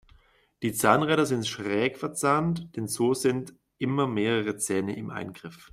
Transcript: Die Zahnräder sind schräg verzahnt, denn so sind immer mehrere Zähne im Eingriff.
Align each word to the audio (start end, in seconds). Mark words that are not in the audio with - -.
Die 0.63 0.73
Zahnräder 0.73 1.27
sind 1.27 1.45
schräg 1.45 1.95
verzahnt, 1.99 2.75
denn 2.75 2.87
so 2.87 3.13
sind 3.13 3.53
immer 3.77 4.07
mehrere 4.07 4.57
Zähne 4.57 4.95
im 4.97 5.11
Eingriff. 5.11 5.69